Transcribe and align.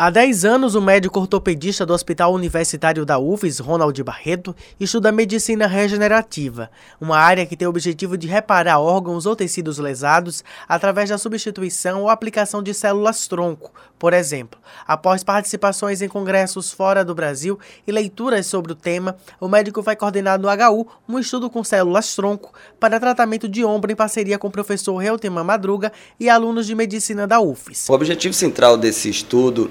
Há 0.00 0.10
10 0.10 0.44
anos, 0.44 0.76
o 0.76 0.80
médico 0.80 1.18
ortopedista 1.18 1.84
do 1.84 1.92
Hospital 1.92 2.32
Universitário 2.32 3.04
da 3.04 3.18
UFES, 3.18 3.58
Ronald 3.58 4.00
Barreto, 4.04 4.54
estuda 4.78 5.10
medicina 5.10 5.66
regenerativa, 5.66 6.70
uma 7.00 7.18
área 7.18 7.44
que 7.44 7.56
tem 7.56 7.66
o 7.66 7.70
objetivo 7.70 8.16
de 8.16 8.28
reparar 8.28 8.78
órgãos 8.78 9.26
ou 9.26 9.34
tecidos 9.34 9.76
lesados 9.78 10.44
através 10.68 11.10
da 11.10 11.18
substituição 11.18 12.02
ou 12.02 12.08
aplicação 12.08 12.62
de 12.62 12.72
células-tronco, 12.74 13.72
por 13.98 14.12
exemplo. 14.12 14.60
Após 14.86 15.24
participações 15.24 16.00
em 16.00 16.08
congressos 16.08 16.70
fora 16.70 17.04
do 17.04 17.12
Brasil 17.12 17.58
e 17.84 17.90
leituras 17.90 18.46
sobre 18.46 18.70
o 18.70 18.76
tema, 18.76 19.16
o 19.40 19.48
médico 19.48 19.82
vai 19.82 19.96
coordenar 19.96 20.38
no 20.38 20.46
HU 20.46 20.86
um 21.08 21.18
estudo 21.18 21.50
com 21.50 21.64
células-tronco 21.64 22.52
para 22.78 23.00
tratamento 23.00 23.48
de 23.48 23.64
ombro 23.64 23.90
em 23.90 23.96
parceria 23.96 24.38
com 24.38 24.46
o 24.46 24.52
professor 24.52 24.96
Reutemann 24.96 25.42
Madruga 25.42 25.92
e 26.20 26.30
alunos 26.30 26.68
de 26.68 26.74
medicina 26.76 27.26
da 27.26 27.40
UFES. 27.40 27.88
O 27.88 27.94
objetivo 27.94 28.32
central 28.32 28.76
desse 28.76 29.10
estudo 29.10 29.68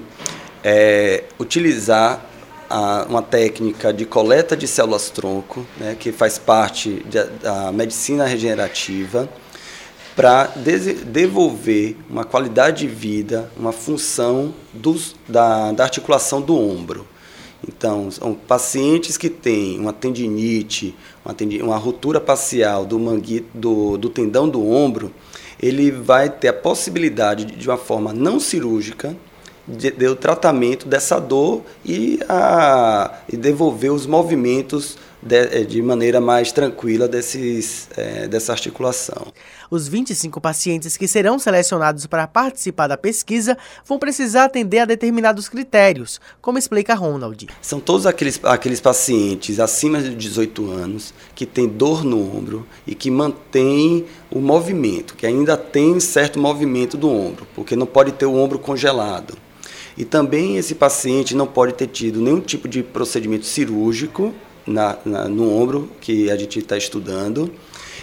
é, 0.62 1.24
utilizar 1.38 2.24
a, 2.68 3.06
uma 3.08 3.22
técnica 3.22 3.92
de 3.92 4.04
coleta 4.04 4.56
de 4.56 4.66
células-tronco, 4.66 5.66
né, 5.78 5.96
que 5.98 6.12
faz 6.12 6.38
parte 6.38 7.02
de, 7.08 7.24
da 7.24 7.72
medicina 7.72 8.24
regenerativa, 8.26 9.28
para 10.14 10.50
devolver 11.06 11.96
uma 12.10 12.24
qualidade 12.24 12.86
de 12.86 12.92
vida, 12.92 13.48
uma 13.56 13.70
função 13.70 14.52
dos, 14.72 15.14
da, 15.28 15.70
da 15.70 15.84
articulação 15.84 16.40
do 16.40 16.56
ombro. 16.56 17.06
Então, 17.66 18.10
são 18.10 18.34
pacientes 18.34 19.16
que 19.16 19.28
têm 19.28 19.78
uma 19.78 19.92
tendinite, 19.92 20.94
uma, 21.24 21.32
tendinite, 21.32 21.64
uma 21.64 21.76
ruptura 21.76 22.20
parcial 22.20 22.84
do, 22.84 22.98
do, 23.54 23.96
do 23.96 24.08
tendão 24.08 24.48
do 24.48 24.68
ombro, 24.68 25.12
ele 25.60 25.90
vai 25.90 26.28
ter 26.28 26.48
a 26.48 26.52
possibilidade 26.52 27.44
de, 27.44 27.56
de 27.56 27.68
uma 27.68 27.76
forma 27.76 28.12
não 28.12 28.40
cirúrgica, 28.40 29.16
de, 29.68 29.90
de, 29.90 30.06
o 30.06 30.16
tratamento 30.16 30.88
dessa 30.88 31.20
dor 31.20 31.62
e, 31.84 32.18
a, 32.28 33.18
e 33.30 33.36
devolver 33.36 33.92
os 33.92 34.06
movimentos 34.06 34.96
de, 35.22 35.36
eh, 35.36 35.64
de 35.64 35.82
maneira 35.82 36.20
mais 36.20 36.52
tranquila 36.52 37.06
desses, 37.06 37.88
é, 37.96 38.26
dessa 38.26 38.52
articulação. 38.52 39.32
Os 39.70 39.86
25 39.86 40.40
pacientes 40.40 40.96
que 40.96 41.06
serão 41.06 41.38
selecionados 41.38 42.06
para 42.06 42.26
participar 42.26 42.86
da 42.86 42.96
pesquisa 42.96 43.58
vão 43.84 43.98
precisar 43.98 44.44
atender 44.44 44.78
a 44.78 44.84
determinados 44.84 45.48
critérios, 45.48 46.20
como 46.40 46.58
explica 46.58 46.94
Ronald. 46.94 47.48
São 47.60 47.80
todos 47.80 48.06
aqueles, 48.06 48.40
aqueles 48.44 48.80
pacientes 48.80 49.60
acima 49.60 50.00
de 50.00 50.14
18 50.14 50.70
anos 50.70 51.12
que 51.34 51.44
têm 51.44 51.68
dor 51.68 52.04
no 52.04 52.18
ombro 52.18 52.66
e 52.86 52.94
que 52.94 53.10
mantêm 53.10 54.06
o 54.30 54.40
movimento, 54.40 55.14
que 55.14 55.26
ainda 55.26 55.56
tem 55.56 55.98
certo 56.00 56.38
movimento 56.38 56.96
do 56.96 57.10
ombro, 57.10 57.46
porque 57.54 57.76
não 57.76 57.86
pode 57.86 58.12
ter 58.12 58.26
o 58.26 58.34
ombro 58.34 58.58
congelado. 58.58 59.36
E 59.98 60.04
também 60.04 60.56
esse 60.56 60.76
paciente 60.76 61.34
não 61.34 61.44
pode 61.44 61.74
ter 61.74 61.88
tido 61.88 62.20
nenhum 62.20 62.40
tipo 62.40 62.68
de 62.68 62.84
procedimento 62.84 63.44
cirúrgico 63.44 64.32
na, 64.64 64.96
na, 65.04 65.28
no 65.28 65.52
ombro 65.52 65.90
que 66.00 66.30
a 66.30 66.36
gente 66.36 66.60
está 66.60 66.76
estudando 66.76 67.50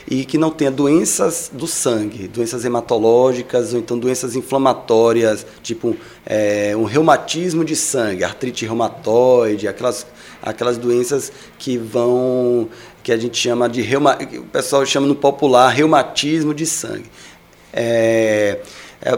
e 0.06 0.26
que 0.26 0.38
não 0.38 0.52
tenha 0.52 0.70
doenças 0.70 1.50
do 1.54 1.66
sangue, 1.66 2.28
doenças 2.28 2.66
hematológicas 2.66 3.73
ou 3.73 3.80
então 3.80 3.98
doenças 3.98 4.36
inflamatórias, 4.36 5.48
tipo 5.64 5.96
é, 6.26 6.76
um 6.76 6.84
reumatismo 6.84 7.64
de 7.64 7.78
sangue, 7.78 8.26
artrite 8.26 8.66
reumatoide, 8.66 9.66
aquelas, 9.66 10.06
aquelas 10.42 10.78
doenças 10.78 11.32
que 11.58 11.78
vão, 11.78 12.68
que 13.04 13.12
a 13.14 13.18
gente 13.18 13.38
chama 13.38 13.70
de, 13.70 13.82
reuma, 13.82 14.18
o 14.34 14.44
pessoal 14.44 14.86
chama 14.86 15.08
no 15.08 15.16
popular, 15.16 15.70
reumatismo 15.70 16.54
de 16.54 16.66
sangue. 16.66 17.10
É, 17.72 18.60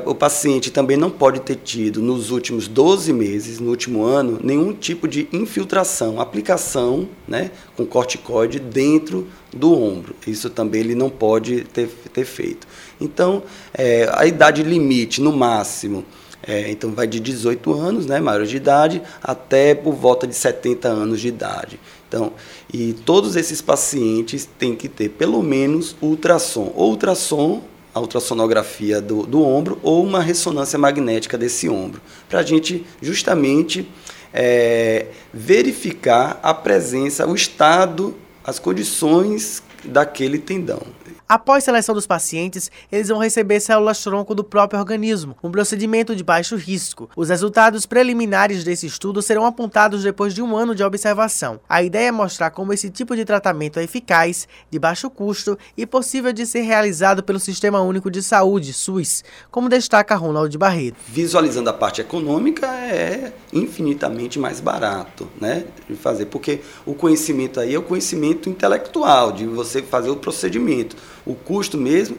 o 0.05 0.13
paciente 0.13 0.69
também 0.69 0.97
não 0.97 1.09
pode 1.09 1.39
ter 1.39 1.55
tido, 1.55 2.01
nos 2.01 2.29
últimos 2.29 2.67
12 2.67 3.13
meses, 3.13 3.59
no 3.59 3.69
último 3.69 4.03
ano, 4.03 4.37
nenhum 4.43 4.73
tipo 4.73 5.07
de 5.07 5.29
infiltração, 5.31 6.19
aplicação 6.19 7.07
né, 7.25 7.51
com 7.75 7.85
corticoide 7.85 8.59
dentro 8.59 9.27
do 9.53 9.73
ombro. 9.73 10.13
Isso 10.27 10.49
também 10.49 10.81
ele 10.81 10.95
não 10.95 11.09
pode 11.09 11.61
ter, 11.65 11.87
ter 12.11 12.25
feito. 12.25 12.67
Então, 12.99 13.43
é, 13.73 14.09
a 14.13 14.25
idade 14.25 14.61
limite, 14.61 15.21
no 15.21 15.31
máximo, 15.31 16.03
é, 16.45 16.69
então 16.69 16.91
vai 16.91 17.07
de 17.07 17.19
18 17.19 17.73
anos, 17.73 18.05
né, 18.05 18.19
maior 18.19 18.45
de 18.45 18.57
idade, 18.57 19.01
até 19.23 19.73
por 19.73 19.93
volta 19.93 20.27
de 20.27 20.35
70 20.35 20.87
anos 20.89 21.21
de 21.21 21.29
idade. 21.29 21.79
Então, 22.07 22.33
e 22.73 22.93
todos 22.93 23.37
esses 23.37 23.61
pacientes 23.61 24.47
têm 24.57 24.75
que 24.75 24.89
ter 24.89 25.09
pelo 25.09 25.41
menos 25.41 25.95
ultrassom. 26.01 26.73
Ultrassom 26.75 27.63
a 27.97 28.01
ultrassonografia 28.01 29.01
do, 29.01 29.25
do 29.25 29.43
ombro 29.43 29.79
ou 29.83 30.03
uma 30.03 30.21
ressonância 30.21 30.77
magnética 30.77 31.37
desse 31.37 31.67
ombro, 31.67 32.01
para 32.29 32.39
a 32.39 32.43
gente 32.43 32.85
justamente 33.01 33.89
é, 34.33 35.07
verificar 35.33 36.39
a 36.43 36.53
presença, 36.53 37.27
o 37.27 37.35
estado, 37.35 38.15
as 38.43 38.59
condições 38.59 39.63
daquele 39.83 40.37
tendão. 40.37 40.81
Após 41.29 41.65
seleção 41.65 41.93
dos 41.93 42.07
pacientes, 42.07 42.71
eles 42.89 43.09
vão 43.09 43.17
receber 43.17 43.59
células-tronco 43.59 44.33
do 44.33 44.45
próprio 44.45 44.79
organismo, 44.79 45.35
um 45.43 45.51
procedimento 45.51 46.15
de 46.15 46.23
baixo 46.23 46.55
risco. 46.55 47.09
Os 47.17 47.27
resultados 47.27 47.85
preliminares 47.85 48.63
desse 48.63 48.85
estudo 48.85 49.21
serão 49.21 49.45
apontados 49.45 50.03
depois 50.03 50.33
de 50.33 50.41
um 50.41 50.55
ano 50.55 50.73
de 50.73 50.83
observação. 50.83 51.59
A 51.67 51.83
ideia 51.83 52.07
é 52.07 52.11
mostrar 52.13 52.51
como 52.51 52.71
esse 52.71 52.89
tipo 52.89 53.13
de 53.13 53.25
tratamento 53.25 53.77
é 53.77 53.83
eficaz, 53.83 54.47
de 54.71 54.79
baixo 54.79 55.09
custo 55.09 55.57
e 55.75 55.85
possível 55.85 56.31
de 56.31 56.45
ser 56.45 56.61
realizado 56.61 57.21
pelo 57.21 57.41
Sistema 57.41 57.81
Único 57.81 58.09
de 58.09 58.23
Saúde, 58.23 58.71
SUS, 58.71 59.21
como 59.51 59.67
destaca 59.67 60.15
Ronald 60.15 60.57
Barreto. 60.57 60.95
Visualizando 61.09 61.69
a 61.69 61.73
parte 61.73 61.99
econômica, 61.99 62.67
é 62.67 63.33
infinitamente 63.51 64.39
mais 64.39 64.61
barato 64.61 65.27
né, 65.41 65.65
de 65.89 65.95
fazer, 65.97 66.27
porque 66.27 66.61
o 66.85 66.93
conhecimento 66.93 67.59
aí 67.59 67.75
é 67.75 67.77
o 67.77 67.83
conhecimento 67.83 68.49
intelectual, 68.49 69.33
de 69.33 69.45
você 69.45 69.81
fazer 69.81 70.09
o 70.09 70.15
procedimento 70.15 70.95
o 71.27 71.35
custo 71.35 71.77
mesmo 71.77 72.17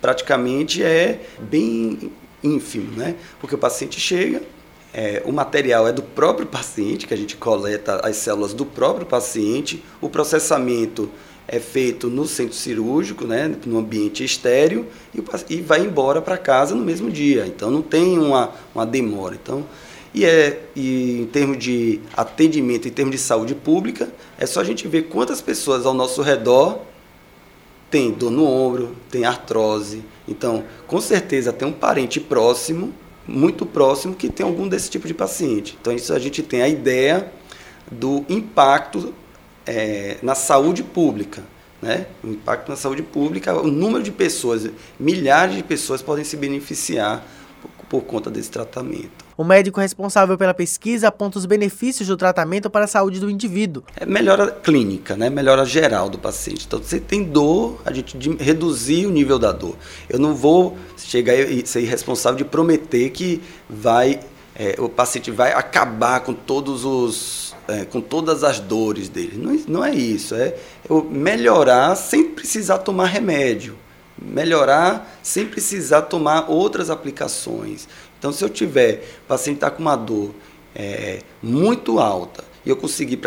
praticamente 0.00 0.82
é 0.82 1.20
bem 1.38 2.10
ínfimo, 2.42 2.96
né? 2.96 3.16
Porque 3.40 3.54
o 3.54 3.58
paciente 3.58 3.98
chega, 4.00 4.42
é, 4.92 5.22
o 5.24 5.32
material 5.32 5.86
é 5.86 5.92
do 5.92 6.02
próprio 6.02 6.46
paciente, 6.46 7.06
que 7.06 7.14
a 7.14 7.16
gente 7.16 7.36
coleta 7.36 8.00
as 8.06 8.16
células 8.16 8.52
do 8.52 8.66
próprio 8.66 9.06
paciente, 9.06 9.82
o 10.00 10.08
processamento 10.08 11.08
é 11.46 11.58
feito 11.58 12.08
no 12.08 12.26
centro 12.26 12.54
cirúrgico, 12.54 13.24
né, 13.24 13.52
no 13.66 13.78
ambiente 13.78 14.22
estéreo, 14.22 14.86
e, 15.14 15.22
e 15.52 15.60
vai 15.60 15.80
embora 15.80 16.22
para 16.22 16.38
casa 16.38 16.74
no 16.74 16.84
mesmo 16.84 17.10
dia. 17.10 17.44
Então 17.46 17.70
não 17.70 17.82
tem 17.82 18.18
uma, 18.18 18.52
uma 18.74 18.86
demora. 18.86 19.36
Então, 19.40 19.64
e, 20.14 20.24
é, 20.24 20.60
e 20.76 21.22
em 21.22 21.26
termos 21.26 21.58
de 21.58 22.00
atendimento, 22.16 22.86
em 22.86 22.90
termos 22.90 23.12
de 23.14 23.20
saúde 23.20 23.54
pública, 23.54 24.08
é 24.38 24.46
só 24.46 24.60
a 24.60 24.64
gente 24.64 24.86
ver 24.86 25.02
quantas 25.02 25.40
pessoas 25.40 25.86
ao 25.86 25.94
nosso 25.94 26.22
redor 26.22 26.80
tem 27.90 28.12
dor 28.12 28.30
no 28.30 28.46
ombro, 28.46 28.96
tem 29.10 29.24
artrose. 29.24 30.04
Então, 30.28 30.64
com 30.86 31.00
certeza 31.00 31.52
tem 31.52 31.66
um 31.66 31.72
parente 31.72 32.20
próximo, 32.20 32.94
muito 33.26 33.66
próximo, 33.66 34.14
que 34.14 34.28
tem 34.28 34.46
algum 34.46 34.68
desse 34.68 34.88
tipo 34.88 35.06
de 35.08 35.14
paciente. 35.14 35.76
Então, 35.80 35.92
isso 35.92 36.12
a 36.12 36.18
gente 36.18 36.42
tem 36.42 36.62
a 36.62 36.68
ideia 36.68 37.32
do 37.90 38.24
impacto 38.28 39.12
é, 39.66 40.18
na 40.22 40.34
saúde 40.34 40.82
pública. 40.82 41.42
Né? 41.82 42.06
O 42.22 42.28
impacto 42.28 42.68
na 42.68 42.76
saúde 42.76 43.02
pública, 43.02 43.54
o 43.54 43.66
número 43.66 44.02
de 44.02 44.12
pessoas, 44.12 44.68
milhares 44.98 45.56
de 45.56 45.62
pessoas 45.62 46.02
podem 46.02 46.24
se 46.24 46.36
beneficiar 46.36 47.26
por, 47.60 47.70
por 47.88 48.02
conta 48.02 48.30
desse 48.30 48.50
tratamento. 48.50 49.29
O 49.40 49.44
médico 49.44 49.80
responsável 49.80 50.36
pela 50.36 50.52
pesquisa 50.52 51.08
aponta 51.08 51.38
os 51.38 51.46
benefícios 51.46 52.06
do 52.06 52.14
tratamento 52.14 52.68
para 52.68 52.84
a 52.84 52.86
saúde 52.86 53.18
do 53.18 53.30
indivíduo. 53.30 53.82
É 53.96 54.04
melhora 54.04 54.50
clínica, 54.50 55.16
né? 55.16 55.30
melhora 55.30 55.64
geral 55.64 56.10
do 56.10 56.18
paciente. 56.18 56.66
Então, 56.66 56.78
você 56.78 57.00
tem 57.00 57.24
dor, 57.24 57.80
a 57.86 57.90
gente 57.90 58.18
reduzir 58.38 59.06
o 59.06 59.10
nível 59.10 59.38
da 59.38 59.50
dor. 59.50 59.78
Eu 60.10 60.18
não 60.18 60.34
vou 60.34 60.76
chegar 60.98 61.32
e 61.32 61.66
ser 61.66 61.80
responsável 61.86 62.36
de 62.36 62.44
prometer 62.44 63.08
que 63.08 63.40
vai, 63.66 64.20
é, 64.54 64.76
o 64.78 64.90
paciente 64.90 65.30
vai 65.30 65.54
acabar 65.54 66.20
com 66.20 66.34
todos 66.34 66.84
os 66.84 67.56
é, 67.66 67.86
com 67.86 68.02
todas 68.02 68.44
as 68.44 68.60
dores 68.60 69.08
dele. 69.08 69.38
Não, 69.38 69.58
não 69.66 69.82
é 69.82 69.94
isso. 69.94 70.34
É 70.34 70.54
eu 70.86 71.02
melhorar 71.02 71.94
sem 71.94 72.24
precisar 72.24 72.76
tomar 72.80 73.06
remédio 73.06 73.74
melhorar 74.20 75.18
sem 75.22 75.46
precisar 75.46 76.02
tomar 76.02 76.50
outras 76.50 76.90
aplicações. 76.90 77.88
Então, 78.18 78.32
se 78.32 78.44
eu 78.44 78.48
tiver, 78.48 79.02
paciente 79.26 79.56
está 79.56 79.70
com 79.70 79.80
uma 79.80 79.96
dor 79.96 80.34
é, 80.74 81.20
muito 81.42 81.98
alta 81.98 82.44
e 82.64 82.68
eu 82.68 82.76
conseguir 82.76 83.18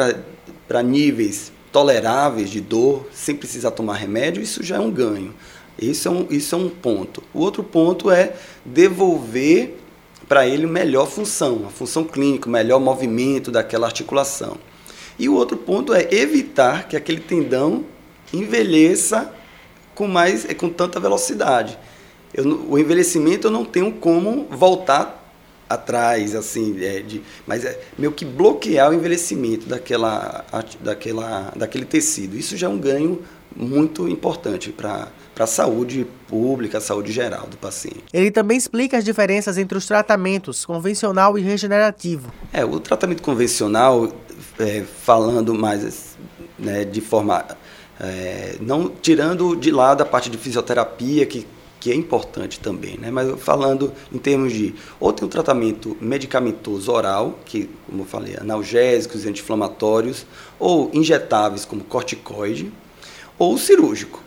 para 0.67 0.83
níveis 0.83 1.51
toleráveis 1.71 2.49
de 2.51 2.61
dor, 2.61 3.07
sem 3.11 3.35
precisar 3.35 3.71
tomar 3.71 3.95
remédio, 3.95 4.43
isso 4.43 4.61
já 4.61 4.75
é 4.75 4.79
um 4.79 4.91
ganho. 4.91 5.33
Isso 5.81 6.07
é 6.07 6.11
um, 6.11 6.27
isso 6.29 6.53
é 6.53 6.57
um 6.57 6.69
ponto. 6.69 7.23
O 7.33 7.39
outro 7.39 7.63
ponto 7.63 8.11
é 8.11 8.35
devolver 8.63 9.79
para 10.27 10.47
ele 10.47 10.67
melhor 10.67 11.07
função, 11.07 11.63
a 11.65 11.69
função 11.69 12.03
clínica, 12.03 12.49
melhor 12.49 12.79
movimento 12.79 13.51
daquela 13.51 13.87
articulação. 13.87 14.57
E 15.17 15.27
o 15.27 15.33
outro 15.33 15.57
ponto 15.57 15.93
é 15.93 16.07
evitar 16.11 16.87
que 16.87 16.95
aquele 16.95 17.19
tendão 17.19 17.83
envelheça 18.31 19.33
com 19.95 20.07
mais 20.07 20.45
com 20.55 20.69
tanta 20.69 20.99
velocidade. 20.99 21.77
Eu, 22.33 22.69
o 22.69 22.79
envelhecimento 22.79 23.47
eu 23.47 23.51
não 23.51 23.63
tenho 23.63 23.91
como 23.91 24.47
voltar 24.49 25.21
atrás, 25.69 26.35
assim, 26.35 26.83
é, 26.83 26.99
de, 26.99 27.21
mas 27.47 27.65
é 27.65 27.79
meio 27.97 28.11
que 28.11 28.25
bloquear 28.25 28.91
o 28.91 28.93
envelhecimento 28.93 29.67
daquela, 29.67 30.45
daquela, 30.79 31.51
daquele 31.55 31.85
tecido. 31.85 32.37
Isso 32.37 32.55
já 32.55 32.67
é 32.67 32.69
um 32.69 32.77
ganho 32.77 33.21
muito 33.55 34.07
importante 34.07 34.71
para 34.71 35.07
para 35.33 35.45
a 35.45 35.47
saúde 35.47 36.05
pública, 36.27 36.77
a 36.77 36.81
saúde 36.81 37.11
geral 37.11 37.47
do 37.47 37.57
paciente. 37.57 38.03
Ele 38.13 38.29
também 38.29 38.57
explica 38.57 38.97
as 38.97 39.03
diferenças 39.03 39.57
entre 39.57 39.77
os 39.77 39.85
tratamentos 39.85 40.65
convencional 40.65 41.37
e 41.37 41.41
regenerativo. 41.41 42.31
É, 42.51 42.63
o 42.63 42.79
tratamento 42.79 43.23
convencional, 43.23 44.11
é, 44.59 44.83
falando 45.01 45.53
mais 45.53 46.17
né, 46.57 46.85
de 46.85 47.01
forma. 47.01 47.45
É, 48.05 48.57
não 48.59 48.89
tirando 48.89 49.55
de 49.55 49.71
lado 49.71 50.01
a 50.01 50.05
parte 50.05 50.29
de 50.29 50.37
fisioterapia, 50.37 51.25
que, 51.25 51.47
que 51.79 51.89
é 51.89 51.95
importante 51.95 52.59
também, 52.59 52.97
né, 52.97 53.09
mas 53.09 53.41
falando 53.41 53.93
em 54.11 54.17
termos 54.17 54.51
de. 54.51 54.75
Ou 54.99 55.13
tem 55.13 55.25
um 55.25 55.29
tratamento 55.29 55.95
medicamentoso 56.01 56.91
oral, 56.91 57.39
que, 57.45 57.69
como 57.85 58.01
eu 58.01 58.05
falei, 58.05 58.35
analgésicos, 58.35 59.25
anti-inflamatórios, 59.25 60.25
ou 60.59 60.91
injetáveis, 60.93 61.63
como 61.63 61.81
corticoide, 61.85 62.69
ou 63.39 63.57
cirúrgico. 63.57 64.21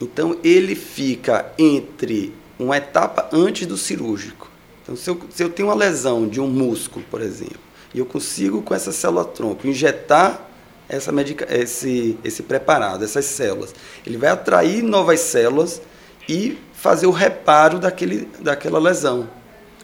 Então, 0.00 0.38
ele 0.42 0.74
fica 0.74 1.52
entre 1.58 2.32
uma 2.58 2.78
etapa 2.78 3.28
antes 3.32 3.66
do 3.66 3.76
cirúrgico. 3.76 4.50
Então, 4.82 4.96
se 4.96 5.10
eu, 5.10 5.20
se 5.28 5.42
eu 5.42 5.50
tenho 5.50 5.68
uma 5.68 5.74
lesão 5.74 6.26
de 6.26 6.40
um 6.40 6.48
músculo, 6.48 7.04
por 7.10 7.20
exemplo, 7.20 7.60
e 7.94 7.98
eu 7.98 8.06
consigo, 8.06 8.62
com 8.62 8.74
essa 8.74 8.92
célula-tronco, 8.92 9.66
injetar 9.66 10.49
essa 10.90 11.12
medica, 11.12 11.46
esse, 11.50 12.18
esse 12.24 12.42
preparado, 12.42 13.04
essas 13.04 13.24
células. 13.24 13.74
Ele 14.06 14.16
vai 14.16 14.30
atrair 14.30 14.82
novas 14.82 15.20
células 15.20 15.80
e 16.28 16.58
fazer 16.72 17.06
o 17.06 17.10
reparo 17.10 17.78
daquele, 17.78 18.28
daquela 18.40 18.78
lesão. 18.78 19.28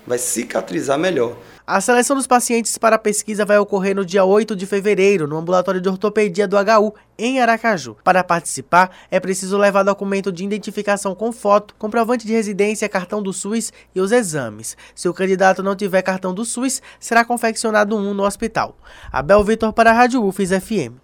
Vai 0.07 0.19
cicatrizar 0.19 0.99
melhor. 0.99 1.37
A 1.67 1.81
seleção 1.81 2.15
dos 2.15 2.29
pacientes 2.29 2.79
para 2.79 2.95
a 2.95 2.99
pesquisa 2.99 3.45
vai 3.45 3.59
ocorrer 3.59 3.93
no 3.93 4.05
dia 4.05 4.25
8 4.25 4.55
de 4.55 4.65
fevereiro, 4.67 5.27
no 5.27 5.37
ambulatório 5.37 5.81
de 5.81 5.89
ortopedia 5.89 6.47
do 6.47 6.57
HU, 6.57 6.95
em 7.19 7.41
Aracaju. 7.41 7.97
Para 8.05 8.23
participar, 8.23 8.91
é 9.11 9.19
preciso 9.19 9.59
levar 9.59 9.83
documento 9.83 10.31
de 10.31 10.45
identificação 10.45 11.13
com 11.13 11.33
foto, 11.33 11.75
comprovante 11.77 12.25
de 12.25 12.33
residência, 12.33 12.89
cartão 12.89 13.21
do 13.21 13.33
SUS 13.33 13.73
e 13.93 14.01
os 14.01 14.13
exames. 14.13 14.77
Se 14.95 15.09
o 15.09 15.15
candidato 15.15 15.61
não 15.61 15.75
tiver 15.75 16.03
cartão 16.03 16.33
do 16.33 16.45
SUS, 16.45 16.81
será 17.01 17.25
confeccionado 17.25 17.97
um 17.97 18.15
no 18.15 18.23
hospital. 18.23 18.77
Abel 19.11 19.43
Vitor 19.43 19.73
para 19.73 19.91
a 19.91 19.95
Rádio 19.95 20.25
UFES 20.25 20.51
FM. 20.51 21.01